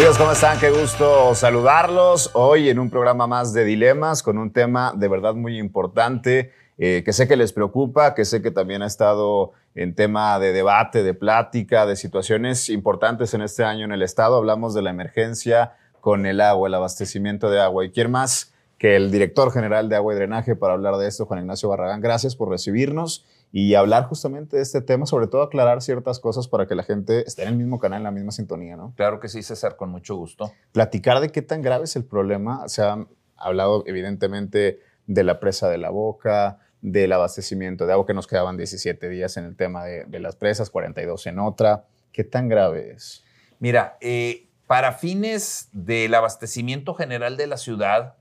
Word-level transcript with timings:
Amigos, 0.00 0.16
¿cómo 0.16 0.32
están? 0.32 0.58
Qué 0.58 0.70
gusto 0.70 1.34
saludarlos 1.34 2.30
hoy 2.32 2.70
en 2.70 2.78
un 2.78 2.88
programa 2.88 3.26
más 3.26 3.52
de 3.52 3.66
Dilemas 3.66 4.22
con 4.22 4.38
un 4.38 4.50
tema 4.50 4.94
de 4.96 5.08
verdad 5.08 5.34
muy 5.34 5.58
importante 5.58 6.54
eh, 6.78 7.02
que 7.04 7.12
sé 7.12 7.28
que 7.28 7.36
les 7.36 7.52
preocupa, 7.52 8.14
que 8.14 8.24
sé 8.24 8.40
que 8.40 8.50
también 8.50 8.80
ha 8.80 8.86
estado 8.86 9.52
en 9.74 9.94
tema 9.94 10.38
de 10.38 10.54
debate, 10.54 11.02
de 11.02 11.12
plática, 11.12 11.84
de 11.84 11.96
situaciones 11.96 12.70
importantes 12.70 13.34
en 13.34 13.42
este 13.42 13.62
año 13.62 13.84
en 13.84 13.92
el 13.92 14.00
Estado. 14.00 14.38
Hablamos 14.38 14.72
de 14.72 14.80
la 14.80 14.88
emergencia 14.88 15.74
con 16.00 16.24
el 16.24 16.40
agua, 16.40 16.68
el 16.68 16.74
abastecimiento 16.76 17.50
de 17.50 17.60
agua. 17.60 17.84
¿Y 17.84 17.90
quién 17.90 18.10
más 18.10 18.49
que 18.80 18.96
el 18.96 19.10
director 19.10 19.52
general 19.52 19.90
de 19.90 19.96
Agua 19.96 20.14
y 20.14 20.16
Drenaje 20.16 20.56
para 20.56 20.72
hablar 20.72 20.96
de 20.96 21.06
esto, 21.06 21.26
Juan 21.26 21.40
Ignacio 21.40 21.68
Barragán? 21.68 22.00
Gracias 22.00 22.34
por 22.34 22.48
recibirnos 22.48 23.26
y 23.52 23.74
hablar 23.74 24.04
justamente 24.04 24.56
de 24.56 24.62
este 24.62 24.80
tema, 24.80 25.04
sobre 25.04 25.26
todo 25.26 25.42
aclarar 25.42 25.82
ciertas 25.82 26.18
cosas 26.18 26.48
para 26.48 26.66
que 26.66 26.74
la 26.74 26.82
gente 26.82 27.22
esté 27.26 27.42
en 27.42 27.48
el 27.48 27.56
mismo 27.56 27.78
canal, 27.78 27.98
en 27.98 28.04
la 28.04 28.10
misma 28.10 28.32
sintonía, 28.32 28.78
¿no? 28.78 28.94
Claro 28.96 29.20
que 29.20 29.28
sí, 29.28 29.42
César, 29.42 29.76
con 29.76 29.90
mucho 29.90 30.16
gusto. 30.16 30.50
Platicar 30.72 31.20
de 31.20 31.28
qué 31.28 31.42
tan 31.42 31.60
grave 31.60 31.84
es 31.84 31.94
el 31.94 32.06
problema. 32.06 32.66
Se 32.68 32.80
ha 32.80 33.06
hablado 33.36 33.84
evidentemente 33.86 34.80
de 35.06 35.24
la 35.24 35.40
presa 35.40 35.68
de 35.68 35.76
la 35.76 35.90
boca, 35.90 36.60
del 36.80 37.12
abastecimiento 37.12 37.84
de 37.84 37.92
agua, 37.92 38.06
que 38.06 38.14
nos 38.14 38.26
quedaban 38.26 38.56
17 38.56 39.10
días 39.10 39.36
en 39.36 39.44
el 39.44 39.56
tema 39.56 39.84
de, 39.84 40.20
las 40.20 40.36
presas, 40.36 40.70
42 40.70 41.26
en 41.26 41.38
otra. 41.38 41.84
¿Qué 42.12 42.24
tan 42.24 42.48
grave 42.48 42.92
es? 42.92 43.24
Mira, 43.58 43.98
eh, 44.00 44.48
para 44.66 44.92
fines 44.92 45.68
del 45.72 46.14
abastecimiento 46.14 46.94
general 46.94 47.36
de 47.36 47.46
la 47.46 47.58
ciudad, 47.58 48.14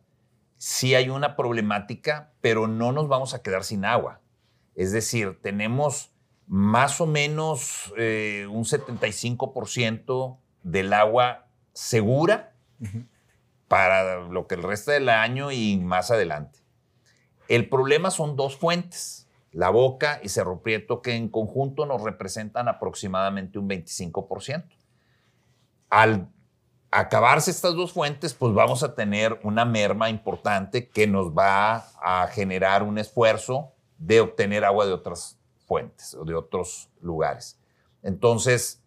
sí 0.59 0.93
hay 0.93 1.09
una 1.09 1.35
problemática, 1.35 2.33
pero 2.41 2.67
no 2.67 2.91
nos 2.91 3.07
vamos 3.07 3.33
a 3.33 3.41
quedar 3.41 3.63
sin 3.63 3.85
agua. 3.85 4.19
Es 4.75 4.91
decir, 4.91 5.39
tenemos 5.41 6.13
más 6.47 6.99
o 6.99 7.07
menos 7.07 7.93
eh, 7.97 8.45
un 8.51 8.65
75% 8.65 10.37
del 10.61 10.93
agua 10.93 11.47
segura 11.73 12.53
para 13.69 14.19
lo 14.19 14.47
que 14.47 14.55
el 14.55 14.63
resto 14.63 14.91
del 14.91 15.09
año 15.09 15.51
y 15.51 15.77
más 15.77 16.11
adelante. 16.11 16.59
El 17.47 17.69
problema 17.69 18.11
son 18.11 18.35
dos 18.35 18.57
fuentes, 18.57 19.29
la 19.51 19.69
Boca 19.69 20.19
y 20.23 20.29
Cerro 20.29 20.61
Prieto, 20.61 21.01
que 21.01 21.15
en 21.15 21.29
conjunto 21.29 21.85
nos 21.85 22.03
representan 22.03 22.67
aproximadamente 22.67 23.59
un 23.59 23.69
25%. 23.69 24.65
Al 25.89 26.29
acabarse 26.91 27.51
estas 27.51 27.75
dos 27.75 27.93
fuentes, 27.93 28.33
pues 28.33 28.53
vamos 28.53 28.83
a 28.83 28.95
tener 28.95 29.39
una 29.43 29.63
merma 29.65 30.09
importante 30.09 30.89
que 30.89 31.05
nos 31.07 31.31
va 31.31 31.87
a 32.01 32.27
generar 32.27 32.83
un 32.83 32.97
esfuerzo 32.97 33.71
de 33.97 34.19
obtener 34.21 34.63
agua 34.65 34.85
de 34.85 34.93
otras 34.93 35.37
fuentes 35.67 36.15
o 36.15 36.25
de 36.25 36.33
otros 36.33 36.89
lugares. 37.01 37.59
Entonces, 38.01 38.81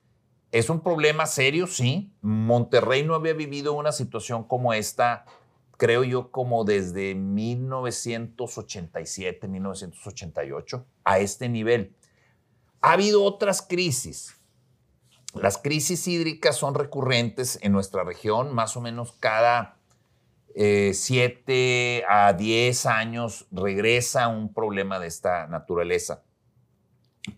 es 0.51 0.69
un 0.69 0.81
problema 0.81 1.27
serio, 1.27 1.67
sí. 1.67 2.13
Monterrey 2.21 3.05
no 3.05 3.15
había 3.15 3.35
vivido 3.35 3.73
una 3.73 3.93
situación 3.93 4.45
como 4.45 4.75
esta, 4.75 5.25
creo 5.77 6.03
yo, 6.05 6.31
como 6.31 6.65
desde 6.65 7.15
1987, 7.15 9.49
1988, 9.49 10.87
a 11.05 11.19
este 11.21 11.49
nivel. 11.49 11.95
Ha 12.81 12.93
habido 12.93 13.23
otras 13.23 13.63
crisis. 13.63 14.37
Las 15.35 15.59
crisis 15.59 16.07
hídricas 16.09 16.57
son 16.57 16.75
recurrentes 16.75 17.59
en 17.63 17.73
nuestra 17.73 18.05
región, 18.05 18.55
más 18.55 18.77
o 18.77 18.81
menos 18.81 19.13
cada 19.19 19.77
7 20.55 21.45
eh, 21.47 22.05
a 22.09 22.35
10 22.35 22.87
años 22.87 23.47
regresa 23.51 24.29
un 24.29 24.53
problema 24.53 24.99
de 24.99 25.07
esta 25.07 25.47
naturaleza. 25.47 26.23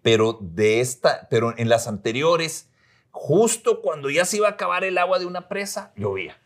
Pero, 0.02 0.38
de 0.40 0.80
esta, 0.80 1.28
pero 1.30 1.56
en 1.56 1.68
las 1.68 1.86
anteriores, 1.86 2.70
justo 3.10 3.82
cuando 3.82 4.10
ya 4.10 4.24
se 4.24 4.38
iba 4.38 4.48
a 4.48 4.52
acabar 4.52 4.82
el 4.82 4.98
agua 4.98 5.18
de 5.18 5.26
una 5.26 5.48
presa, 5.48 5.92
llovía. 5.96 6.36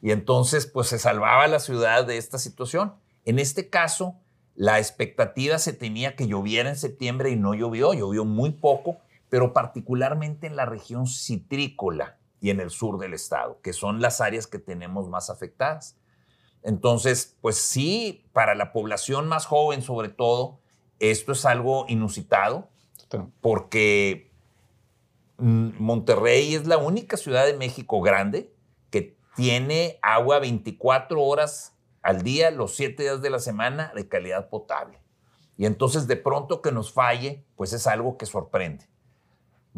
Y 0.00 0.12
entonces, 0.12 0.66
pues 0.66 0.88
se 0.88 0.98
salvaba 0.98 1.46
la 1.46 1.60
ciudad 1.60 2.06
de 2.06 2.16
esta 2.16 2.38
situación. 2.38 2.94
En 3.24 3.38
este 3.38 3.68
caso, 3.68 4.16
la 4.54 4.78
expectativa 4.78 5.58
se 5.58 5.72
tenía 5.72 6.14
que 6.14 6.26
lloviera 6.26 6.68
en 6.68 6.76
septiembre 6.76 7.30
y 7.30 7.36
no 7.36 7.54
llovió, 7.54 7.92
llovió 7.92 8.24
muy 8.24 8.50
poco, 8.50 8.98
pero 9.34 9.52
particularmente 9.52 10.46
en 10.46 10.54
la 10.54 10.64
región 10.64 11.08
citrícola 11.08 12.18
y 12.40 12.50
en 12.50 12.60
el 12.60 12.70
sur 12.70 13.00
del 13.00 13.14
estado, 13.14 13.60
que 13.62 13.72
son 13.72 14.00
las 14.00 14.20
áreas 14.20 14.46
que 14.46 14.60
tenemos 14.60 15.08
más 15.08 15.28
afectadas. 15.28 15.98
Entonces, 16.62 17.36
pues 17.40 17.56
sí, 17.56 18.28
para 18.32 18.54
la 18.54 18.72
población 18.72 19.26
más 19.26 19.46
joven 19.46 19.82
sobre 19.82 20.08
todo, 20.08 20.60
esto 21.00 21.32
es 21.32 21.44
algo 21.46 21.84
inusitado, 21.88 22.68
porque 23.40 24.30
mm, 25.38 25.82
Monterrey 25.82 26.54
es 26.54 26.68
la 26.68 26.78
única 26.78 27.16
ciudad 27.16 27.44
de 27.44 27.56
México 27.56 28.00
grande 28.02 28.54
que 28.90 29.18
tiene 29.34 29.98
agua 30.00 30.38
24 30.38 31.20
horas 31.20 31.76
al 32.02 32.22
día, 32.22 32.52
los 32.52 32.76
7 32.76 33.02
días 33.02 33.20
de 33.20 33.30
la 33.30 33.40
semana, 33.40 33.90
de 33.96 34.06
calidad 34.06 34.48
potable. 34.48 35.00
Y 35.56 35.66
entonces 35.66 36.06
de 36.06 36.14
pronto 36.14 36.62
que 36.62 36.70
nos 36.70 36.92
falle, 36.92 37.44
pues 37.56 37.72
es 37.72 37.88
algo 37.88 38.16
que 38.16 38.26
sorprende. 38.26 38.93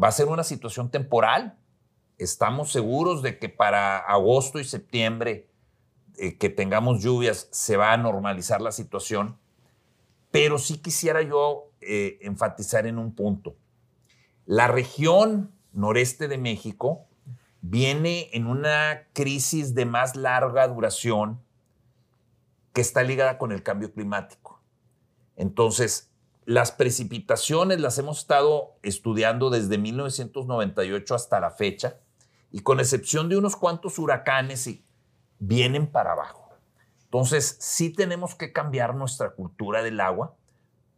Va 0.01 0.09
a 0.09 0.11
ser 0.11 0.27
una 0.27 0.43
situación 0.43 0.91
temporal, 0.91 1.57
estamos 2.17 2.71
seguros 2.71 3.21
de 3.21 3.39
que 3.39 3.49
para 3.49 3.97
agosto 3.97 4.59
y 4.59 4.63
septiembre 4.63 5.49
eh, 6.17 6.37
que 6.37 6.49
tengamos 6.49 7.03
lluvias 7.03 7.47
se 7.51 7.77
va 7.77 7.93
a 7.93 7.97
normalizar 7.97 8.61
la 8.61 8.71
situación, 8.71 9.37
pero 10.31 10.59
sí 10.59 10.79
quisiera 10.79 11.21
yo 11.21 11.71
eh, 11.81 12.19
enfatizar 12.21 12.85
en 12.85 12.97
un 12.97 13.13
punto. 13.13 13.55
La 14.45 14.67
región 14.67 15.51
noreste 15.73 16.27
de 16.27 16.37
México 16.37 17.07
viene 17.61 18.29
en 18.33 18.47
una 18.47 19.07
crisis 19.13 19.75
de 19.75 19.85
más 19.85 20.15
larga 20.15 20.67
duración 20.67 21.41
que 22.73 22.81
está 22.81 23.03
ligada 23.03 23.37
con 23.37 23.51
el 23.51 23.63
cambio 23.63 23.91
climático. 23.91 24.61
Entonces, 25.35 26.06
las 26.47 26.71
precipitaciones 26.71 27.81
las 27.81 27.97
hemos 27.97 28.19
estado 28.19 28.77
estudiando 28.81 29.49
desde 29.49 29.77
1998 29.77 31.13
hasta 31.13 31.41
la 31.41 31.51
fecha 31.51 31.99
y 32.53 32.61
con 32.61 32.79
excepción 32.79 33.27
de 33.27 33.35
unos 33.35 33.57
cuantos 33.57 33.99
huracanes, 33.99 34.69
vienen 35.39 35.87
para 35.87 36.13
abajo. 36.13 36.49
Entonces, 37.03 37.57
sí 37.59 37.89
tenemos 37.89 38.33
que 38.33 38.53
cambiar 38.53 38.95
nuestra 38.95 39.31
cultura 39.31 39.83
del 39.83 39.99
agua 39.99 40.37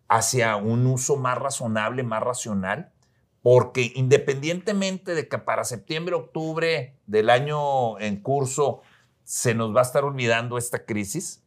hacia 0.08 0.56
un 0.56 0.86
uso 0.86 1.16
más 1.18 1.40
razonable, 1.40 2.04
más 2.04 2.22
racional, 2.22 2.94
porque 3.42 3.92
independientemente 3.96 5.16
de 5.16 5.28
que 5.28 5.40
para 5.40 5.64
septiembre, 5.64 6.14
octubre 6.14 6.96
del 7.08 7.32
año 7.32 8.00
en 8.00 8.22
curso 8.22 8.82
se 9.24 9.56
nos 9.56 9.76
va 9.76 9.80
a 9.80 9.84
estar 9.84 10.04
olvidando 10.04 10.60
esta 10.60 10.86
crisis, 10.86 11.44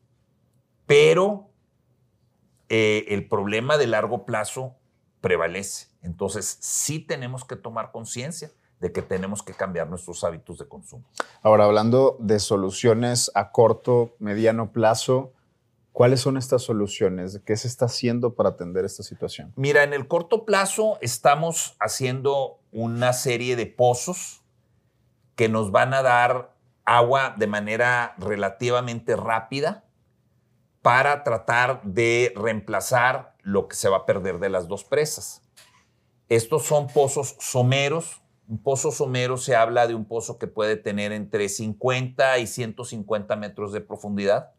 pero 0.87 1.52
eh, 2.75 3.13
el 3.13 3.29
problema 3.29 3.77
de 3.77 3.87
largo 3.87 4.25
plazo 4.25 4.77
prevalece. 5.21 5.89
Entonces, 6.01 6.57
sí 6.63 7.01
tenemos 7.01 7.45
que 7.45 7.55
tomar 7.55 7.93
conciencia 7.93 8.51
de 8.81 8.93
que 8.93 9.03
tenemos 9.03 9.43
que 9.43 9.53
cambiar 9.53 9.91
nuestros 9.91 10.25
hábitos 10.25 10.57
de 10.57 10.67
consumo. 10.67 11.05
Ahora, 11.43 11.65
hablando 11.65 12.17
de 12.19 12.41
soluciones 12.41 13.31
a 13.35 13.53
corto, 13.53 14.17
mediano 14.21 14.73
plazo, 14.73 15.35
¿cuáles 15.93 16.23
son 16.23 16.39
estas 16.39 16.63
soluciones? 16.63 17.43
¿Qué 17.45 17.59
se 17.59 17.69
está 17.69 17.85
haciendo 17.85 18.37
para 18.37 18.49
atender 18.49 18.87
esta 18.87 19.03
situación? 19.03 19.53
Mira, 19.57 19.83
en 19.83 19.93
el 19.93 20.09
corto 20.09 20.47
plazo 20.47 20.97
estamos 21.03 21.77
haciendo 21.79 22.59
una 22.73 23.13
serie 23.13 23.55
de 23.55 23.67
pozos 23.67 24.45
que 25.37 25.51
nos 25.51 25.73
van 25.73 25.93
a 25.93 26.01
dar 26.01 26.55
agua 26.87 27.35
de 27.37 27.49
manera 27.49 28.15
relativamente 28.17 29.15
rápida 29.15 29.85
para 30.83 31.25
tratar 31.25 31.83
de 31.85 32.33
reemplazar 32.37 33.35
lo 33.43 33.69
que 33.69 33.77
se 33.77 33.89
va 33.89 33.99
a 33.99 34.07
perder 34.07 34.39
de 34.39 34.51
las 34.51 34.69
dos 34.69 34.85
presas. 34.85 35.43
Estos 36.29 36.65
son 36.65 36.89
pozos 36.89 37.37
someros 37.39 38.23
un 38.53 38.59
pozo 38.59 38.91
somero 38.91 39.39
se 39.39 39.57
habla 39.57 39.87
de 39.87 39.95
un 39.95 40.05
pozo 40.05 40.39
que 40.39 40.47
puede 40.47 40.77
tener 40.77 41.11
entre 41.13 41.49
50 41.49 42.39
y 42.39 42.47
150 42.47 43.35
metros 43.37 43.73
de 43.73 43.81
profundidad, 43.81 44.53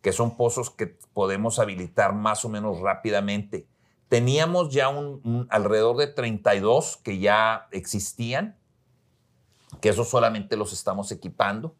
que 0.00 0.12
son 0.12 0.36
pozos 0.36 0.70
que 0.70 0.96
podemos 1.12 1.58
habilitar 1.58 2.14
más 2.14 2.44
o 2.44 2.48
menos 2.48 2.78
rápidamente. 2.78 3.66
Teníamos 4.08 4.72
ya 4.72 4.90
un, 4.90 5.48
alrededor 5.50 5.96
de 5.96 6.06
32 6.06 6.98
que 6.98 7.18
ya 7.18 7.66
existían, 7.72 8.56
que 9.80 9.88
eso 9.88 10.04
solamente 10.04 10.56
los 10.56 10.72
estamos 10.72 11.10
equipando. 11.10 11.74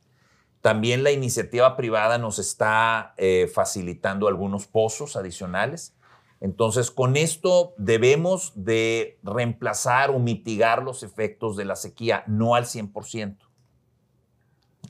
También 0.67 1.05
la 1.05 1.13
iniciativa 1.13 1.77
privada 1.77 2.19
nos 2.19 2.41
está 2.41 3.15
eh, 3.19 3.49
facilitando 3.55 4.27
algunos 4.27 4.67
pozos 4.67 5.15
adicionales. 5.15 5.95
Entonces, 6.41 6.91
con 6.91 7.17
esto 7.17 7.73
debemos 7.77 8.53
de 8.57 9.21
reemplazar 9.23 10.11
o 10.11 10.19
mitigar 10.19 10.83
los 10.83 11.05
efectos 11.05 11.57
de 11.57 11.67
la 11.67 11.77
sequía, 11.77 12.25
no 12.27 12.57
al 12.57 12.65
100%. 12.65 13.37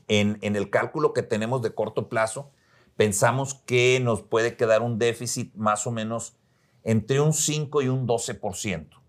En, 0.07 0.39
en 0.41 0.55
el 0.55 0.71
cálculo 0.71 1.13
que 1.13 1.21
tenemos 1.21 1.61
de 1.61 1.75
corto 1.75 2.09
plazo, 2.09 2.49
pensamos 2.95 3.53
que 3.53 3.99
nos 4.01 4.23
puede 4.23 4.57
quedar 4.57 4.81
un 4.81 4.97
déficit 4.97 5.53
más 5.53 5.85
o 5.85 5.91
menos 5.91 6.39
entre 6.85 7.21
un 7.21 7.33
5 7.33 7.83
y 7.83 7.87
un 7.87 8.07
12%, 8.07 8.99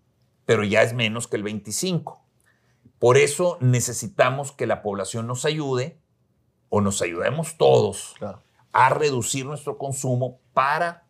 pero 0.44 0.64
ya 0.64 0.82
es 0.82 0.92
menos 0.92 1.28
que 1.28 1.36
el 1.36 1.44
25%. 1.44 2.18
Por 2.98 3.16
eso 3.16 3.56
necesitamos 3.62 4.52
que 4.52 4.66
la 4.66 4.82
población 4.82 5.26
nos 5.26 5.46
ayude 5.46 5.98
o 6.68 6.80
nos 6.80 7.02
ayudemos 7.02 7.56
todos 7.56 8.14
a 8.72 8.88
reducir 8.90 9.46
nuestro 9.46 9.78
consumo 9.78 10.38
para 10.52 11.04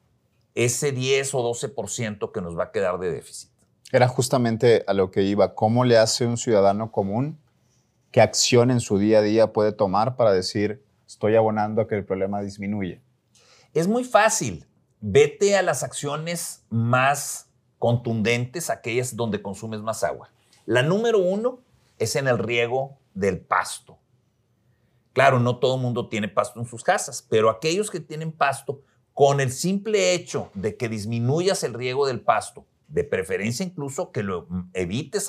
ese 0.55 0.93
10 0.93 1.35
o 1.35 1.53
12% 1.53 2.33
que 2.33 2.41
nos 2.41 2.59
va 2.59 2.65
a 2.65 2.73
quedar 2.73 2.99
de 2.99 3.13
déficit. 3.13 3.51
Era 3.93 4.09
justamente 4.09 4.85
a 4.87 4.93
lo 4.93 5.11
que 5.11 5.23
iba. 5.23 5.55
¿Cómo 5.55 5.85
le 5.85 5.97
hace 5.97 6.27
un 6.27 6.37
ciudadano 6.37 6.93
común? 6.93 7.39
¿Qué 8.11 8.21
acción 8.21 8.71
en 8.71 8.81
su 8.81 8.99
día 8.99 9.19
a 9.19 9.23
día 9.23 9.53
puede 9.53 9.73
tomar 9.73 10.17
para 10.17 10.33
decir, 10.33 10.85
estoy 11.07 11.37
abonando 11.37 11.83
a 11.83 11.89
que 11.89 11.95
el 11.95 12.05
problema 12.05 12.41
disminuye? 12.41 13.01
Es 13.73 13.87
muy 13.87 14.05
fácil. 14.05 14.67
Vete 15.01 15.57
a 15.57 15.63
las 15.63 15.83
acciones 15.83 16.65
más 16.71 17.49
contundentes, 17.79 18.71
aquellas 18.71 19.15
donde 19.15 19.41
consumes 19.41 19.81
más 19.81 20.03
agua. 20.03 20.31
La 20.67 20.83
número 20.83 21.19
uno 21.19 21.61
es 21.99 22.17
en 22.17 22.29
el 22.29 22.39
riego 22.39 22.99
del 23.15 23.41
pasto. 23.41 23.99
Claro, 25.19 25.41
no 25.41 25.57
todo 25.57 25.75
el 25.75 25.83
mundo 25.83 26.09
tiene 26.09 26.29
pasto 26.29 26.61
en 26.61 26.67
sus 26.67 26.85
casas, 26.85 27.27
pero 27.29 27.51
aquellos 27.51 27.91
que 27.91 27.99
tienen 27.99 28.31
pasto, 28.31 28.83
con 29.13 29.41
el 29.41 29.51
simple 29.51 30.15
hecho 30.15 30.49
de 30.55 30.77
que 30.77 30.89
disminuyas 30.89 31.65
el 31.65 31.75
riego 31.75 32.07
del 32.07 32.21
pasto, 32.21 32.67
de 32.87 33.03
preferencia 33.03 33.67
incluso 33.67 34.13
que 34.13 34.23
lo 34.23 34.47
evites, 34.75 35.29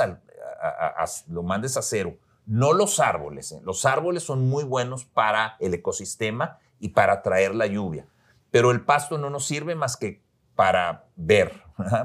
lo 1.27 1.41
mandes 1.41 1.75
a 1.75 1.81
cero, 1.81 2.17
no 2.45 2.73
los 2.73 2.99
árboles. 2.99 3.51
¿eh? 3.51 3.61
Los 3.63 3.83
árboles 3.83 4.21
son 4.21 4.47
muy 4.47 4.63
buenos 4.63 5.05
para 5.05 5.57
el 5.59 5.73
ecosistema 5.73 6.59
y 6.79 6.89
para 6.89 7.13
atraer 7.13 7.55
la 7.55 7.65
lluvia, 7.65 8.05
pero 8.51 8.69
el 8.69 8.81
pasto 8.85 9.17
no 9.17 9.31
nos 9.31 9.47
sirve 9.47 9.73
más 9.73 9.97
que 9.97 10.21
para 10.53 11.07
ver, 11.15 11.63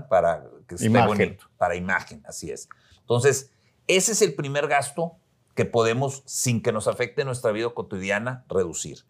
para 0.08 0.42
que 0.66 0.76
esté 0.76 0.88
bonito, 0.88 1.44
para 1.58 1.76
imagen, 1.76 2.22
así 2.26 2.50
es. 2.50 2.66
Entonces, 3.00 3.50
ese 3.86 4.12
es 4.12 4.22
el 4.22 4.34
primer 4.34 4.69
gasto 4.69 5.19
que 5.55 5.65
podemos, 5.65 6.23
sin 6.27 6.62
que 6.62 6.73
nos 6.73 6.89
afecte 6.89 7.25
nuestra 7.25 7.53
vida 7.53 7.71
cotidiana, 7.71 8.45
reducir. 8.49 9.05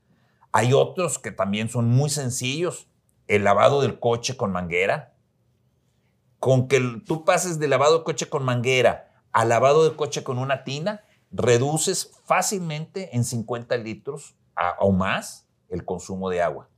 Hay 0.53 0.73
otros 0.73 1.19
que 1.19 1.33
también 1.33 1.69
son 1.69 1.89
muy 1.89 2.11
sencillos. 2.11 2.89
El 3.27 3.45
lavado 3.45 3.81
del 3.81 3.99
coche 3.99 4.37
con 4.37 4.53
manguera. 4.53 5.15
Con 6.39 6.69
que 6.69 7.03
tú 7.07 7.25
pases 7.25 7.59
de 7.59 7.69
lavado 7.69 7.99
de 7.99 8.05
coche 8.05 8.29
con 8.29 8.45
manguera 8.45 9.11
a 9.35 9.45
lavado 9.45 9.89
de 9.89 9.97
coche 9.97 10.23
con 10.23 10.39
una 10.39 10.63
tina, 10.63 11.03
reduces 11.33 12.13
fácilmente 12.25 13.17
en 13.17 13.25
50 13.25 13.77
litros 13.79 14.37
o 14.79 14.93
más 14.93 15.49
el 15.69 15.85
consumo 15.85 16.31
de 16.31 16.41
agua. 16.41 16.69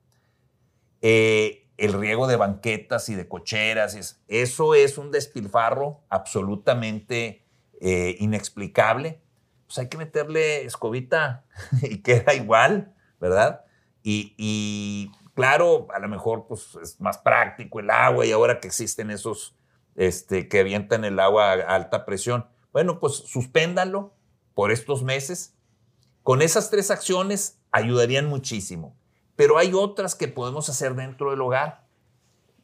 Eh, 1.03 1.69
el 1.77 1.93
riego 1.93 2.27
de 2.27 2.37
banquetas 2.37 3.11
y 3.11 3.15
de 3.15 3.29
cocheras, 3.29 4.19
eso 4.27 4.75
es 4.75 4.97
un 4.97 5.11
despilfarro 5.11 6.01
absolutamente 6.09 7.45
eh, 7.83 8.17
inexplicable, 8.19 9.21
pues 9.67 9.79
hay 9.79 9.89
que 9.89 9.99
meterle 9.99 10.65
escobita 10.65 11.45
y 11.83 11.99
queda 11.99 12.35
igual, 12.35 12.95
¿verdad? 13.21 13.65
Y, 14.09 15.11
claro, 15.35 15.89
a 15.93 15.99
lo 15.99 16.09
mejor 16.09 16.47
pues, 16.47 16.79
es 16.81 17.01
más 17.01 17.19
práctico 17.19 17.81
el 17.81 17.91
agua 17.91 18.25
y 18.25 18.31
ahora 18.31 18.61
que 18.61 18.69
existen 18.69 19.11
esos 19.11 19.57
este, 19.97 20.49
que 20.49 20.61
avientan 20.61 21.05
el 21.05 21.19
agua 21.19 21.53
a 21.53 21.75
alta 21.75 22.05
presión, 22.05 22.47
bueno, 22.73 23.01
pues 23.01 23.15
suspéndalo 23.15 24.15
por 24.55 24.71
estos 24.71 25.03
meses. 25.03 25.55
Con 26.23 26.41
esas 26.43 26.71
tres 26.71 26.91
acciones 26.91 27.59
ayudarían 27.73 28.27
muchísimo. 28.27 28.97
Pero 29.35 29.59
hay 29.59 29.73
otras 29.75 30.15
que 30.15 30.29
podemos 30.29 30.69
hacer 30.69 30.95
dentro 30.95 31.31
del 31.31 31.41
hogar. 31.41 31.87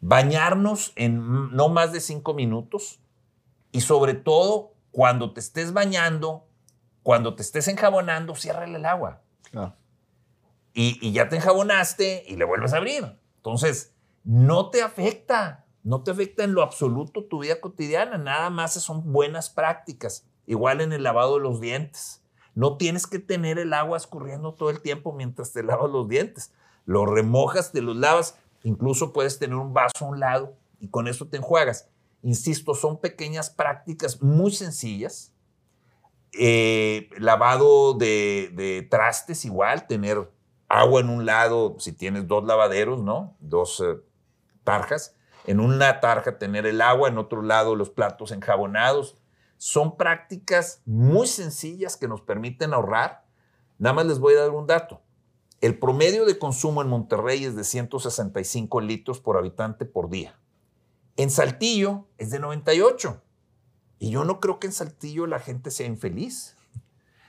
Bañarnos 0.00 0.92
en 0.96 1.54
no 1.54 1.68
más 1.68 1.92
de 1.92 2.00
cinco 2.00 2.34
minutos 2.34 3.00
y 3.72 3.82
sobre 3.82 4.14
todo 4.14 4.74
cuando 4.90 5.32
te 5.32 5.40
estés 5.40 5.72
bañando, 5.72 6.46
cuando 7.02 7.34
te 7.34 7.42
estés 7.42 7.68
enjabonando, 7.68 8.34
ciérrale 8.34 8.76
el 8.76 8.86
agua. 8.86 9.22
Y, 10.74 11.12
ya 11.12 11.28
te 11.28 11.36
enjabonaste 11.36 12.24
y 12.26 12.36
le 12.36 12.44
vuelves 12.44 12.72
a 12.72 12.78
abrir. 12.78 13.18
Entonces, 13.36 13.94
no 14.24 14.70
te 14.70 14.82
afecta, 14.82 15.66
no 15.82 16.02
te 16.02 16.12
afecta 16.12 16.44
en 16.44 16.54
lo 16.54 16.62
absoluto 16.62 17.24
tu 17.24 17.42
vida 17.42 17.60
cotidiana, 17.60 18.16
nada 18.18 18.50
más 18.50 18.74
son 18.74 19.12
buenas 19.12 19.50
prácticas. 19.50 20.26
Igual 20.46 20.80
en 20.80 20.92
el 20.92 21.02
lavado 21.02 21.36
de 21.36 21.42
los 21.42 21.60
dientes. 21.60 22.22
No 22.54 22.76
tienes 22.76 23.06
que 23.06 23.18
tener 23.18 23.58
el 23.58 23.72
agua 23.72 23.96
escurriendo 23.96 24.54
todo 24.54 24.70
el 24.70 24.80
tiempo 24.80 25.12
mientras 25.12 25.52
te 25.52 25.62
lavas 25.62 25.90
los 25.90 26.08
dientes. 26.08 26.52
Lo 26.84 27.06
remojas, 27.06 27.72
te 27.72 27.80
los 27.80 27.96
lavas, 27.96 28.38
incluso 28.62 29.12
puedes 29.12 29.38
tener 29.38 29.56
un 29.56 29.72
vaso 29.72 30.04
a 30.04 30.08
un 30.08 30.20
lado 30.20 30.56
y 30.80 30.88
con 30.88 31.08
eso 31.08 31.26
te 31.28 31.36
enjuagas. 31.36 31.88
Insisto, 32.22 32.74
son 32.74 33.00
pequeñas 33.00 33.50
prácticas 33.50 34.22
muy 34.22 34.52
sencillas. 34.52 35.31
Eh, 36.34 37.10
lavado 37.18 37.94
de, 37.94 38.86
trastes 38.90 39.44
igual, 39.44 39.86
tener 39.86 40.30
agua 40.68 41.00
en 41.00 41.10
un 41.10 41.26
lado, 41.26 41.76
si 41.78 41.92
tienes 41.92 42.26
dos 42.26 42.44
lavaderos, 42.44 43.02
¿no? 43.02 43.36
Dos 43.40 43.80
eh, 43.80 44.00
tarjas. 44.64 45.16
En 45.44 45.60
una 45.60 46.00
tarja 46.00 46.38
tener 46.38 46.66
el 46.66 46.80
agua, 46.80 47.08
en 47.08 47.18
otro 47.18 47.42
lado 47.42 47.76
los 47.76 47.90
platos 47.90 48.30
enjabonados. 48.30 49.18
Son 49.58 49.96
prácticas 49.96 50.80
muy 50.86 51.26
sencillas 51.26 51.96
que 51.96 52.08
nos 52.08 52.20
permiten 52.20 52.72
ahorrar. 52.72 53.24
Nada 53.78 53.94
más 53.94 54.06
les 54.06 54.18
voy 54.18 54.34
a 54.34 54.40
dar 54.40 54.50
un 54.50 54.66
dato. 54.66 55.02
El 55.60 55.78
promedio 55.78 56.24
de 56.24 56.38
consumo 56.38 56.82
en 56.82 56.88
Monterrey 56.88 57.44
es 57.44 57.54
de 57.54 57.64
165 57.64 58.80
litros 58.80 59.20
por 59.20 59.36
habitante 59.36 59.84
por 59.84 60.08
día. 60.08 60.38
En 61.16 61.30
Saltillo 61.30 62.06
es 62.18 62.30
de 62.30 62.40
98. 62.40 63.22
Y 64.02 64.10
yo 64.10 64.24
no 64.24 64.40
creo 64.40 64.58
que 64.58 64.66
en 64.66 64.72
Saltillo 64.72 65.28
la 65.28 65.38
gente 65.38 65.70
sea 65.70 65.86
infeliz. 65.86 66.56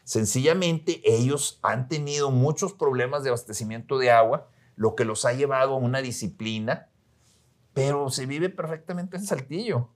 Sencillamente 0.05 1.03
ellos 1.05 1.59
han 1.61 1.87
tenido 1.87 2.31
muchos 2.31 2.73
problemas 2.73 3.21
de 3.21 3.29
abastecimiento 3.29 3.99
de 3.99 4.09
agua, 4.09 4.49
lo 4.75 4.95
que 4.95 5.05
los 5.05 5.23
ha 5.25 5.33
llevado 5.33 5.75
a 5.75 5.77
una 5.77 6.01
disciplina, 6.01 6.89
pero 7.75 8.09
se 8.09 8.25
vive 8.25 8.49
perfectamente 8.49 9.17
en 9.17 9.23
Saltillo. 9.23 9.91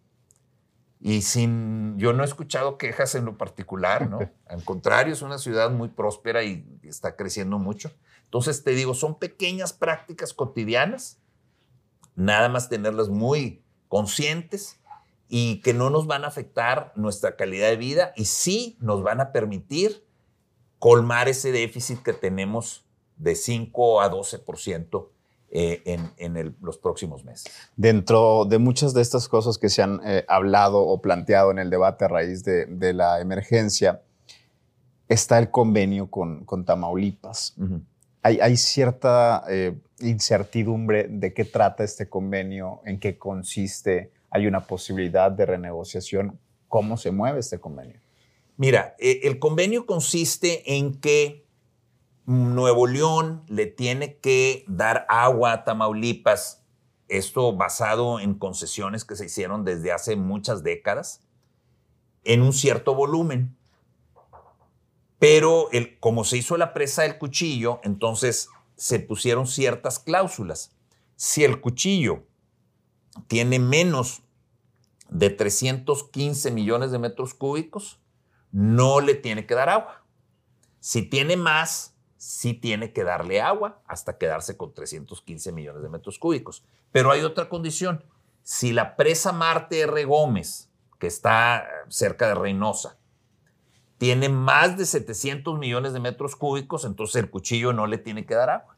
Y 0.99 1.23
sin, 1.23 1.97
yo 1.97 2.13
no 2.13 2.21
he 2.21 2.27
escuchado 2.27 2.77
quejas 2.77 3.15
en 3.15 3.25
lo 3.25 3.39
particular, 3.39 4.07
¿no? 4.07 4.19
Al 4.45 4.63
contrario, 4.63 5.13
es 5.13 5.23
una 5.23 5.39
ciudad 5.39 5.71
muy 5.71 5.89
próspera 5.89 6.43
y 6.43 6.63
está 6.83 7.15
creciendo 7.15 7.57
mucho. 7.57 7.91
Entonces 8.25 8.63
te 8.63 8.75
digo, 8.75 8.93
son 8.93 9.17
pequeñas 9.17 9.73
prácticas 9.73 10.31
cotidianas, 10.31 11.19
nada 12.13 12.49
más 12.49 12.69
tenerlas 12.69 13.09
muy 13.09 13.63
conscientes 13.87 14.79
y 15.29 15.61
que 15.61 15.73
no 15.73 15.89
nos 15.89 16.07
van 16.07 16.23
a 16.23 16.27
afectar 16.27 16.93
nuestra 16.95 17.35
calidad 17.35 17.69
de 17.69 17.77
vida 17.77 18.13
y 18.15 18.25
sí 18.25 18.77
nos 18.79 19.03
van 19.03 19.19
a 19.19 19.31
permitir 19.31 20.05
colmar 20.79 21.27
ese 21.27 21.51
déficit 21.51 22.01
que 22.01 22.13
tenemos 22.13 22.85
de 23.17 23.35
5 23.35 24.01
a 24.01 24.11
12% 24.11 25.07
eh, 25.49 25.81
en, 25.85 26.11
en 26.17 26.55
los 26.61 26.77
próximos 26.77 27.23
meses. 27.23 27.51
Dentro 27.77 28.45
de 28.45 28.57
muchas 28.57 28.93
de 28.93 29.01
estas 29.01 29.27
cosas 29.29 29.57
que 29.57 29.69
se 29.69 29.81
han 29.81 30.01
eh, 30.05 30.25
hablado 30.27 30.79
o 30.79 31.01
planteado 31.01 31.51
en 31.51 31.57
el 31.57 31.69
debate 31.69 32.05
a 32.05 32.09
raíz 32.09 32.43
de, 32.43 32.93
la 32.93 33.21
emergencia, 33.21 34.01
está 35.07 35.39
el 35.39 35.49
convenio 35.49 36.11
con, 36.11 36.43
con 36.43 36.65
Tamaulipas. 36.65 37.55
hay, 38.21 38.39
hay, 38.41 38.57
cierta 38.57 39.45
eh, 39.49 39.79
incertidumbre 39.99 41.07
de 41.09 41.33
qué 41.33 41.45
trata 41.45 41.85
este 41.85 42.09
convenio, 42.09 42.81
en 42.85 42.99
qué 42.99 43.17
consiste, 43.17 44.11
hay 44.29 44.47
una 44.47 44.65
posibilidad 44.67 45.31
de 45.31 45.45
renegociación. 45.45 46.39
¿Cómo 46.67 46.97
se 46.97 47.11
mueve 47.11 47.39
este 47.39 47.59
convenio? 47.59 47.99
Mira, 48.57 48.95
eh, 48.99 49.21
el 49.23 49.39
convenio 49.39 49.85
consiste 49.85 50.75
en 50.75 50.99
que 50.99 51.47
Nuevo 52.25 52.87
León 52.87 53.43
le 53.47 53.67
tiene 53.67 54.17
que 54.17 54.65
dar 54.67 55.05
agua 55.07 55.53
a 55.53 55.63
Tamaulipas, 55.63 56.63
esto 57.07 57.55
basado 57.55 58.19
en 58.19 58.33
concesiones 58.33 59.05
que 59.05 59.15
se 59.15 59.25
hicieron 59.25 59.63
desde 59.63 59.93
hace 59.93 60.17
muchas 60.17 60.61
décadas, 60.61 61.23
en 62.25 62.41
un 62.41 62.51
cierto 62.51 62.95
volumen. 62.95 63.55
Pero 65.19 65.69
como 65.99 66.25
se 66.25 66.37
hizo 66.37 66.57
la 66.57 66.73
presa 66.73 67.03
del 67.03 67.17
cuchillo, 67.17 67.79
entonces 67.83 68.49
se 68.75 68.99
pusieron 68.99 69.47
ciertas 69.47 69.97
cláusulas. 69.97 70.75
Si 71.15 71.43
el 71.43 71.61
cuchillo 71.61 72.23
tiene 73.27 73.59
menos 73.59 74.21
de 75.09 75.29
315 75.29 76.51
millones 76.51 76.91
de 76.91 76.99
metros 76.99 77.33
cúbicos, 77.33 77.99
no 78.51 78.99
le 78.99 79.15
tiene 79.15 79.45
que 79.45 79.55
dar 79.55 79.69
agua. 79.69 80.03
Si 80.79 81.01
tiene 81.01 81.37
más, 81.37 81.95
sí 82.17 82.53
tiene 82.53 82.93
que 82.93 83.03
darle 83.03 83.41
agua 83.41 83.81
hasta 83.87 84.17
quedarse 84.17 84.57
con 84.57 84.73
315 84.73 85.51
millones 85.51 85.81
de 85.83 85.89
metros 85.89 86.19
cúbicos. 86.19 86.63
Pero 86.91 87.11
hay 87.11 87.21
otra 87.21 87.49
condición. 87.49 88.03
Si 88.43 88.71
la 88.71 88.95
presa 88.95 89.31
Marte 89.31 89.81
R. 89.81 90.05
Gómez, 90.05 90.69
que 90.99 91.07
está 91.07 91.67
cerca 91.89 92.27
de 92.27 92.35
Reynosa, 92.35 92.97
tiene 93.97 94.29
más 94.29 94.77
de 94.77 94.85
700 94.85 95.57
millones 95.57 95.93
de 95.93 95.99
metros 95.99 96.35
cúbicos, 96.35 96.85
entonces 96.85 97.21
el 97.21 97.29
cuchillo 97.29 97.73
no 97.73 97.87
le 97.87 97.97
tiene 97.97 98.25
que 98.25 98.35
dar 98.35 98.49
agua. 98.49 98.76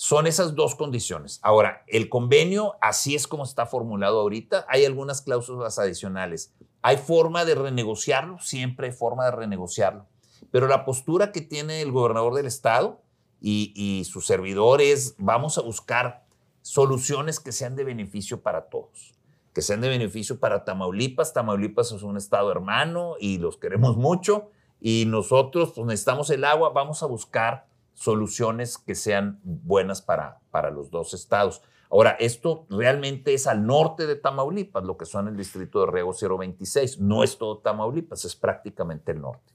Son 0.00 0.28
esas 0.28 0.54
dos 0.54 0.76
condiciones. 0.76 1.40
Ahora, 1.42 1.82
el 1.88 2.08
convenio, 2.08 2.76
así 2.80 3.16
es 3.16 3.26
como 3.26 3.42
está 3.42 3.66
formulado 3.66 4.20
ahorita, 4.20 4.64
hay 4.68 4.84
algunas 4.84 5.22
cláusulas 5.22 5.80
adicionales 5.80 6.54
¿Hay 6.82 6.98
forma 6.98 7.44
de 7.44 7.56
renegociarlo? 7.56 8.38
Siempre 8.38 8.86
hay 8.86 8.92
forma 8.92 9.24
de 9.24 9.32
renegociarlo. 9.32 10.06
Pero 10.52 10.68
la 10.68 10.84
postura 10.84 11.32
que 11.32 11.40
tiene 11.40 11.82
el 11.82 11.90
gobernador 11.90 12.34
del 12.34 12.46
estado 12.46 13.02
y, 13.40 13.72
y 13.74 14.04
sus 14.04 14.24
servidores, 14.24 15.16
vamos 15.18 15.58
a 15.58 15.62
buscar 15.62 16.24
soluciones 16.62 17.40
que 17.40 17.50
sean 17.50 17.74
de 17.74 17.82
beneficio 17.82 18.40
para 18.42 18.68
todos, 18.68 19.14
que 19.52 19.62
sean 19.62 19.80
de 19.80 19.88
beneficio 19.88 20.38
para 20.38 20.64
Tamaulipas. 20.64 21.32
Tamaulipas 21.32 21.90
es 21.90 22.04
un 22.04 22.16
estado 22.16 22.52
hermano 22.52 23.16
y 23.18 23.38
los 23.38 23.56
queremos 23.56 23.96
mucho 23.96 24.50
y 24.80 25.06
nosotros 25.08 25.72
pues, 25.74 25.86
necesitamos 25.88 26.30
el 26.30 26.44
agua, 26.44 26.70
vamos 26.70 27.02
a 27.02 27.06
buscar 27.06 27.67
soluciones 27.98 28.78
que 28.78 28.94
sean 28.94 29.40
buenas 29.42 30.02
para, 30.02 30.38
para 30.52 30.70
los 30.70 30.90
dos 30.90 31.14
estados. 31.14 31.62
Ahora, 31.90 32.10
esto 32.20 32.66
realmente 32.70 33.34
es 33.34 33.48
al 33.48 33.66
norte 33.66 34.06
de 34.06 34.14
Tamaulipas, 34.14 34.84
lo 34.84 34.96
que 34.96 35.04
son 35.04 35.26
el 35.26 35.36
distrito 35.36 35.80
de 35.80 35.90
Riego 35.90 36.14
026. 36.38 37.00
No 37.00 37.24
es 37.24 37.38
todo 37.38 37.58
Tamaulipas, 37.58 38.24
es 38.24 38.36
prácticamente 38.36 39.12
el 39.12 39.20
norte. 39.20 39.52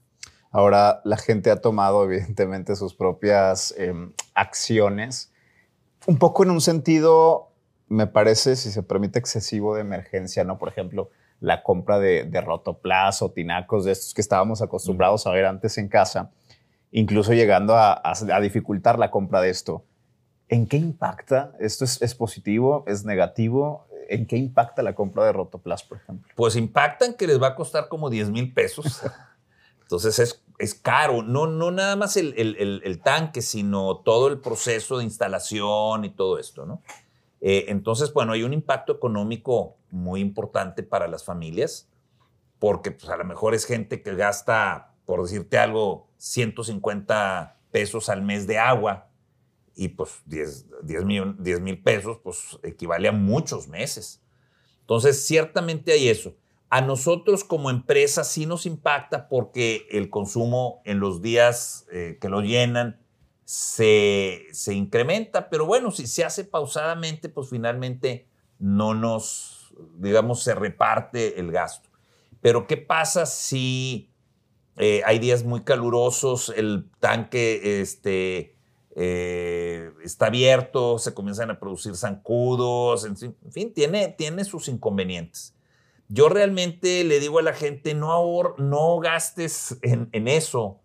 Ahora, 0.50 1.00
la 1.04 1.16
gente 1.16 1.50
ha 1.50 1.60
tomado 1.60 2.04
evidentemente 2.04 2.76
sus 2.76 2.94
propias 2.94 3.74
em, 3.78 4.12
acciones, 4.34 5.32
un 6.06 6.18
poco 6.18 6.42
en 6.42 6.50
un 6.50 6.60
sentido, 6.60 7.50
me 7.88 8.06
parece, 8.06 8.56
si 8.56 8.70
se 8.70 8.82
permite, 8.82 9.18
excesivo 9.18 9.74
de 9.74 9.80
emergencia, 9.80 10.44
¿no? 10.44 10.58
Por 10.58 10.68
ejemplo, 10.68 11.08
la 11.40 11.62
compra 11.62 11.98
de, 11.98 12.24
de 12.24 12.40
rotoplas 12.42 13.22
o 13.22 13.30
tinacos 13.30 13.86
de 13.86 13.92
estos 13.92 14.12
que 14.12 14.20
estábamos 14.20 14.60
acostumbrados 14.60 15.26
a 15.26 15.30
ver 15.30 15.46
antes 15.46 15.78
en 15.78 15.88
casa 15.88 16.30
incluso 16.94 17.32
llegando 17.32 17.74
a, 17.76 18.00
dificultar 18.40 19.00
la 19.00 19.10
compra 19.10 19.40
de 19.40 19.50
esto. 19.50 19.84
¿En 20.48 20.68
qué 20.68 20.76
impacta? 20.76 21.52
¿Esto 21.58 21.84
es, 21.84 22.14
positivo? 22.14 22.84
¿Es 22.86 23.04
negativo? 23.04 23.88
¿En 24.08 24.26
qué 24.26 24.36
impacta 24.36 24.80
la 24.82 24.94
compra 24.94 25.24
de 25.24 25.32
Rotoplas, 25.32 25.82
por 25.82 25.98
ejemplo? 25.98 26.32
Pues 26.36 26.54
impacta 26.54 27.04
en 27.04 27.14
que 27.14 27.26
les 27.26 27.42
va 27.42 27.48
a 27.48 27.54
costar 27.56 27.88
como 27.88 28.10
10 28.10 28.30
mil 28.30 28.54
pesos. 28.54 29.02
Entonces 29.82 30.20
es, 30.20 30.44
es, 30.60 30.74
caro, 30.74 31.24
no, 31.24 31.48
no 31.48 31.72
nada 31.72 31.96
más 31.96 32.16
el, 32.16 32.32
el, 32.36 33.00
tanque, 33.02 33.42
sino 33.42 33.96
todo 33.96 34.28
el 34.28 34.38
proceso 34.38 34.98
de 34.98 35.04
instalación 35.04 36.04
y 36.04 36.10
todo 36.10 36.38
esto, 36.38 36.64
¿no? 36.64 36.80
Eh, 37.40 37.66
entonces, 37.68 38.12
bueno, 38.14 38.32
hay 38.32 38.44
un 38.44 38.54
impacto 38.54 38.92
económico 38.92 39.76
muy 39.90 40.20
importante 40.20 40.82
para 40.82 41.08
las 41.08 41.24
familias, 41.24 41.88
porque 42.58 42.92
pues, 42.92 43.10
a 43.10 43.16
lo 43.16 43.24
mejor 43.24 43.52
es 43.54 43.66
gente 43.66 44.00
que 44.00 44.14
gasta 44.14 44.93
por 45.04 45.22
decirte 45.22 45.58
algo, 45.58 46.08
150 46.16 47.58
pesos 47.70 48.08
al 48.08 48.22
mes 48.22 48.46
de 48.46 48.58
agua 48.58 49.08
y 49.76 49.88
pues 49.88 50.22
10, 50.26 50.66
mil, 51.04 51.82
pesos, 51.82 52.18
pues 52.22 52.58
equivale 52.62 53.08
a 53.08 53.12
muchos 53.12 53.68
meses. 53.68 54.22
Entonces, 54.80 55.26
ciertamente 55.26 55.92
hay 55.92 56.08
eso. 56.08 56.34
A 56.70 56.80
nosotros 56.80 57.44
como 57.44 57.70
empresa 57.70 58.24
sí 58.24 58.46
nos 58.46 58.66
impacta 58.66 59.28
porque 59.28 59.86
el 59.90 60.10
consumo 60.10 60.80
en 60.84 61.00
los 61.00 61.22
días 61.22 61.86
eh, 61.92 62.18
que 62.20 62.28
lo 62.28 62.40
llenan 62.40 63.00
se, 63.44 64.46
se, 64.52 64.74
incrementa, 64.74 65.50
pero 65.50 65.66
bueno, 65.66 65.90
si 65.90 66.06
se 66.06 66.24
hace 66.24 66.44
pausadamente, 66.44 67.28
pues 67.28 67.50
finalmente 67.50 68.26
no 68.58 68.94
nos, 68.94 69.74
digamos, 69.96 70.42
se 70.42 70.54
reparte 70.54 71.38
el 71.38 71.52
gasto. 71.52 71.90
Pero 72.40 72.66
¿qué 72.66 72.76
pasa 72.76 73.26
si 73.26 74.13
eh, 74.76 75.02
hay 75.04 75.18
días 75.18 75.44
muy 75.44 75.62
calurosos, 75.62 76.52
el 76.56 76.90
tanque 77.00 77.80
este, 77.80 78.56
eh, 78.96 79.90
está 80.02 80.26
abierto, 80.26 80.98
se 80.98 81.14
comienzan 81.14 81.50
a 81.50 81.58
producir 81.58 81.96
zancudos, 81.96 83.04
en 83.04 83.16
fin, 83.52 83.72
tiene, 83.72 84.08
tiene 84.08 84.44
sus 84.44 84.68
inconvenientes. 84.68 85.54
Yo 86.08 86.28
realmente 86.28 87.02
le 87.04 87.18
digo 87.18 87.38
a 87.38 87.42
la 87.42 87.54
gente, 87.54 87.94
no, 87.94 88.12
ahor 88.12 88.56
no 88.58 88.98
gastes 88.98 89.78
en, 89.82 90.28
eso, 90.28 90.80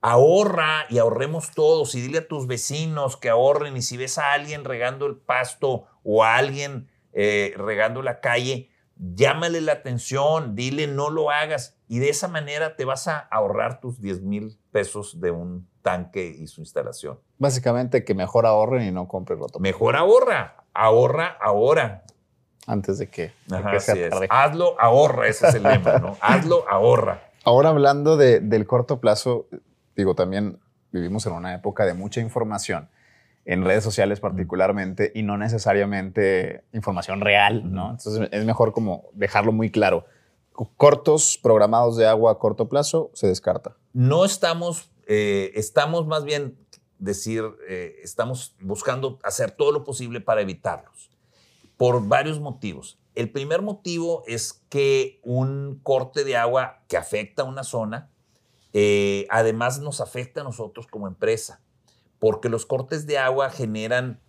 ahorra 0.00 0.84
y 0.90 0.98
ahorremos 0.98 1.52
todos 1.52 1.94
y 1.94 2.00
dile 2.00 2.18
a 2.18 2.28
tus 2.28 2.46
vecinos 2.46 3.16
que 3.16 3.30
ahorren 3.30 3.76
y 3.76 3.82
si 3.82 3.96
ves 3.96 4.18
a 4.18 4.32
alguien 4.32 4.64
regando 4.64 5.06
el 5.06 5.16
pasto 5.16 5.86
o 6.04 6.22
a 6.22 6.36
alguien 6.36 6.88
eh, 7.12 7.54
regando 7.56 8.02
la 8.02 8.20
calle, 8.20 8.70
llámale 8.98 9.60
la 9.60 9.72
atención, 9.72 10.54
dile 10.54 10.86
no 10.86 11.10
lo 11.10 11.30
hagas 11.30 11.76
y 11.88 11.98
de 11.98 12.10
esa 12.10 12.28
manera 12.28 12.76
te 12.76 12.84
vas 12.84 13.08
a 13.08 13.18
ahorrar 13.18 13.80
tus 13.80 14.00
10 14.00 14.22
mil 14.22 14.58
pesos 14.72 15.20
de 15.20 15.30
un 15.30 15.68
tanque 15.82 16.26
y 16.26 16.46
su 16.46 16.60
instalación. 16.60 17.18
Básicamente 17.38 18.04
que 18.04 18.14
mejor 18.14 18.46
ahorren 18.46 18.86
y 18.86 18.90
no 18.90 19.08
compren 19.08 19.38
roto. 19.38 19.60
Mejor 19.60 19.96
ahorra, 19.96 20.64
ahorra 20.74 21.36
ahora. 21.40 22.04
Antes 22.66 22.98
de 22.98 23.08
que, 23.08 23.32
Hazlo, 24.28 24.78
ahorra, 24.78 25.28
ese 25.28 25.48
es 25.48 25.54
el 25.54 25.62
lema, 25.62 25.98
¿no? 25.98 26.18
Hazlo, 26.20 26.68
ahorra. 26.68 27.30
Ahora 27.44 27.70
hablando 27.70 28.18
del 28.18 28.66
corto 28.66 29.00
plazo, 29.00 29.46
digo, 29.96 30.14
también 30.14 30.58
vivimos 30.92 31.24
en 31.26 31.32
una 31.32 31.54
época 31.54 31.86
de 31.86 31.94
mucha 31.94 32.20
información 32.20 32.90
en 33.44 33.64
redes 33.64 33.82
sociales 33.82 34.20
particularmente 34.20 35.10
y 35.14 35.22
no 35.22 35.38
necesariamente 35.38 36.64
información 36.72 37.20
real, 37.20 37.72
¿no? 37.72 37.90
Entonces 37.90 38.28
es 38.30 38.44
mejor 38.44 38.72
como 38.72 39.08
dejarlo 39.14 39.52
muy 39.52 39.70
claro. 39.70 40.04
Cortos 40.76 41.38
programados 41.42 41.96
de 41.96 42.06
agua 42.06 42.32
a 42.32 42.38
corto 42.38 42.68
plazo 42.68 43.10
se 43.14 43.26
descarta. 43.26 43.76
No 43.92 44.24
estamos, 44.24 44.90
eh, 45.06 45.52
estamos 45.54 46.06
más 46.06 46.24
bien 46.24 46.58
decir, 46.98 47.44
eh, 47.68 47.96
estamos 48.02 48.56
buscando 48.60 49.18
hacer 49.22 49.52
todo 49.52 49.72
lo 49.72 49.84
posible 49.84 50.20
para 50.20 50.42
evitarlos 50.42 51.10
por 51.78 52.06
varios 52.06 52.40
motivos. 52.40 52.98
El 53.14 53.30
primer 53.30 53.62
motivo 53.62 54.24
es 54.26 54.64
que 54.68 55.20
un 55.22 55.80
corte 55.82 56.24
de 56.24 56.36
agua 56.36 56.82
que 56.88 56.96
afecta 56.96 57.42
a 57.42 57.44
una 57.46 57.64
zona, 57.64 58.10
eh, 58.74 59.26
además 59.30 59.80
nos 59.80 60.00
afecta 60.00 60.42
a 60.42 60.44
nosotros 60.44 60.86
como 60.86 61.08
empresa 61.08 61.62
porque 62.18 62.48
los 62.48 62.66
cortes 62.66 63.06
de 63.06 63.18
agua 63.18 63.50
generan, 63.50 64.20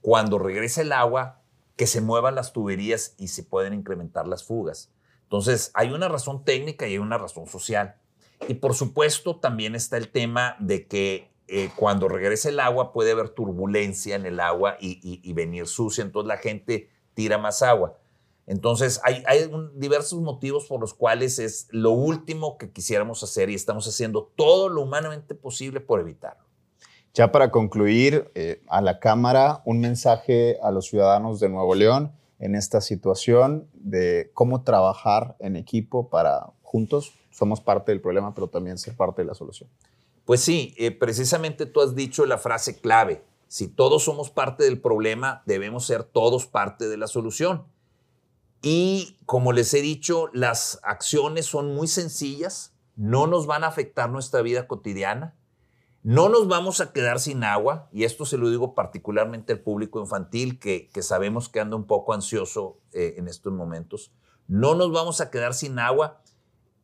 cuando 0.00 0.38
regresa 0.38 0.82
el 0.82 0.92
agua, 0.92 1.42
que 1.76 1.86
se 1.86 2.00
muevan 2.00 2.34
las 2.34 2.52
tuberías 2.52 3.14
y 3.18 3.28
se 3.28 3.42
pueden 3.42 3.74
incrementar 3.74 4.26
las 4.26 4.44
fugas. 4.44 4.90
Entonces, 5.24 5.70
hay 5.74 5.92
una 5.92 6.08
razón 6.08 6.44
técnica 6.44 6.86
y 6.86 6.92
hay 6.92 6.98
una 6.98 7.18
razón 7.18 7.46
social. 7.46 7.96
Y 8.48 8.54
por 8.54 8.74
supuesto, 8.74 9.36
también 9.36 9.74
está 9.74 9.96
el 9.96 10.08
tema 10.08 10.56
de 10.60 10.86
que 10.86 11.30
eh, 11.48 11.70
cuando 11.76 12.08
regrese 12.08 12.48
el 12.48 12.60
agua 12.60 12.92
puede 12.92 13.12
haber 13.12 13.28
turbulencia 13.28 14.16
en 14.16 14.26
el 14.26 14.40
agua 14.40 14.76
y, 14.80 15.32
venir 15.32 15.66
sucia, 15.66 16.02
entonces 16.02 16.28
la 16.28 16.38
gente 16.38 16.90
tira 17.14 17.38
más 17.38 17.62
agua. 17.62 17.98
Entonces, 18.46 19.00
hay, 19.04 19.24
diversos 19.74 20.20
motivos 20.20 20.66
por 20.66 20.80
los 20.80 20.94
cuales 20.94 21.38
es 21.38 21.66
lo 21.70 21.90
último 21.90 22.58
que 22.58 22.70
quisiéramos 22.70 23.22
hacer 23.22 23.50
y 23.50 23.54
estamos 23.54 23.86
haciendo 23.88 24.32
todo 24.36 24.68
lo 24.68 24.82
humanamente 24.82 25.34
posible 25.34 25.80
por 25.80 26.00
evitarlo. 26.00 26.45
Ya 27.16 27.32
para 27.32 27.50
concluir, 27.50 28.30
eh, 28.34 28.60
a 28.68 28.82
la 28.82 29.00
Cámara, 29.00 29.62
un 29.64 29.80
mensaje 29.80 30.58
a 30.62 30.70
los 30.70 30.88
ciudadanos 30.88 31.40
de 31.40 31.48
Nuevo 31.48 31.74
León 31.74 32.12
en 32.38 32.54
esta 32.54 32.82
situación 32.82 33.70
de 33.72 34.30
cómo 34.34 34.64
trabajar 34.64 35.34
en 35.38 35.56
equipo 35.56 36.10
para 36.10 36.50
juntos, 36.60 37.14
somos 37.30 37.62
parte 37.62 37.90
del 37.90 38.02
problema, 38.02 38.34
pero 38.34 38.48
también 38.48 38.76
ser 38.76 38.94
parte 38.94 39.22
de 39.22 39.28
la 39.28 39.34
solución. 39.34 39.70
Pues 40.26 40.42
sí, 40.42 40.74
eh, 40.76 40.90
precisamente 40.90 41.64
tú 41.64 41.80
has 41.80 41.94
dicho 41.94 42.26
la 42.26 42.36
frase 42.36 42.78
clave. 42.82 43.24
Si 43.48 43.66
todos 43.66 44.04
somos 44.04 44.28
parte 44.28 44.64
del 44.64 44.78
problema, 44.78 45.42
debemos 45.46 45.86
ser 45.86 46.04
todos 46.04 46.44
parte 46.44 46.86
de 46.86 46.98
la 46.98 47.06
solución. 47.06 47.64
Y 48.60 49.16
como 49.24 49.52
les 49.52 49.72
he 49.72 49.80
dicho, 49.80 50.28
las 50.34 50.80
acciones 50.82 51.46
son 51.46 51.74
muy 51.74 51.86
sencillas, 51.86 52.74
no 52.94 53.26
nos 53.26 53.46
van 53.46 53.64
a 53.64 53.68
afectar 53.68 54.10
nuestra 54.10 54.42
vida 54.42 54.66
cotidiana, 54.66 55.34
no 56.06 56.28
nos 56.28 56.46
vamos 56.46 56.80
a 56.80 56.92
quedar 56.92 57.18
sin 57.18 57.42
agua, 57.42 57.88
y 57.92 58.04
esto 58.04 58.26
se 58.26 58.38
lo 58.38 58.48
digo 58.48 58.76
particularmente 58.76 59.54
al 59.54 59.58
público 59.58 59.98
infantil 59.98 60.60
que, 60.60 60.88
sabemos 61.02 61.48
que 61.48 61.58
anda 61.58 61.74
un 61.74 61.88
poco 61.88 62.14
ansioso 62.14 62.78
eh, 62.92 63.14
en 63.16 63.26
estos 63.26 63.52
momentos. 63.52 64.12
No 64.46 64.76
nos 64.76 64.92
vamos 64.92 65.20
a 65.20 65.32
quedar 65.32 65.52
sin 65.52 65.80
agua. 65.80 66.22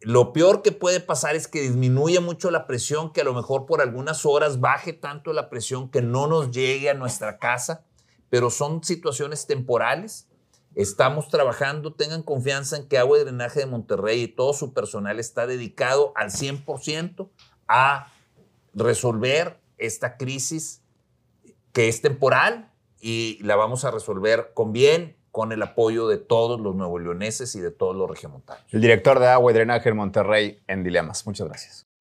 Lo 0.00 0.32
peor 0.32 0.62
que 0.62 0.72
puede 0.72 0.98
pasar 0.98 1.36
es 1.36 1.46
que 1.46 1.60
disminuya 1.60 2.20
mucho 2.20 2.50
la 2.50 2.66
presión, 2.66 3.12
que 3.12 3.20
a 3.20 3.24
lo 3.24 3.32
mejor 3.32 3.64
por 3.64 3.80
algunas 3.80 4.26
horas 4.26 4.58
baje 4.58 4.92
tanto 4.92 5.32
la 5.32 5.48
presión 5.48 5.88
que 5.88 6.02
no 6.02 6.26
nos 6.26 6.50
llegue 6.50 6.90
a 6.90 6.94
nuestra 6.94 7.38
casa, 7.38 7.84
pero 8.28 8.50
son 8.50 8.82
situaciones 8.82 9.46
temporales. 9.46 10.26
Estamos 10.74 11.28
trabajando, 11.28 11.94
tengan 11.94 12.24
confianza 12.24 12.76
en 12.76 12.88
que 12.88 12.98
Agua 12.98 13.18
de 13.18 13.26
Drenaje 13.26 13.60
de 13.60 13.66
Monterrey 13.66 14.22
y 14.22 14.26
todo 14.26 14.52
su 14.52 14.74
personal 14.74 15.20
está 15.20 15.46
dedicado 15.46 16.12
al 16.16 16.30
100% 16.30 17.30
a 17.68 18.08
resolver 18.74 19.60
esta 19.78 20.16
crisis 20.16 20.82
que 21.72 21.88
es 21.88 22.02
temporal 22.02 22.70
y 23.00 23.38
la 23.42 23.56
vamos 23.56 23.84
a 23.84 23.90
resolver 23.90 24.52
con 24.54 24.72
bien, 24.72 25.16
con 25.30 25.52
el 25.52 25.62
apoyo 25.62 26.08
de 26.08 26.18
todos 26.18 26.60
los 26.60 26.74
nuevo 26.74 26.98
leoneses 26.98 27.54
y 27.54 27.60
de 27.60 27.70
todos 27.70 27.96
los 27.96 28.08
regiomontanos. 28.08 28.64
El 28.70 28.80
director 28.80 29.18
de 29.18 29.28
agua 29.28 29.50
y 29.50 29.54
drenaje 29.54 29.88
en 29.88 29.96
Monterrey 29.96 30.62
en 30.66 30.84
Dilemas. 30.84 31.26
Muchas 31.26 31.48
gracias. 31.48 31.91